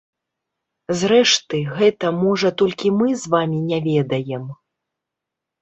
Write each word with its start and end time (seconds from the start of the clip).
Зрэшты, 1.01 1.59
гэта, 1.81 2.05
можа, 2.23 2.51
толькі 2.63 2.93
мы 2.99 3.07
з 3.25 3.35
вамі 3.35 3.59
не 3.69 3.79
ведаем? 3.89 4.49